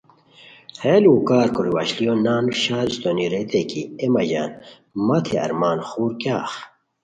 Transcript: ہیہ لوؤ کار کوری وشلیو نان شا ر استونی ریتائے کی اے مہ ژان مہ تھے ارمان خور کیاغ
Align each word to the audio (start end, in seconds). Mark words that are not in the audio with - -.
ہیہ 0.81 0.97
لوؤ 1.03 1.19
کار 1.29 1.47
کوری 1.55 1.71
وشلیو 1.77 2.13
نان 2.25 2.45
شا 2.61 2.77
ر 2.85 2.89
استونی 2.91 3.25
ریتائے 3.31 3.61
کی 3.69 3.81
اے 3.99 4.07
مہ 4.13 4.23
ژان 4.29 4.49
مہ 5.05 5.17
تھے 5.25 5.35
ارمان 5.45 5.77
خور 5.87 6.11
کیاغ 6.21 6.51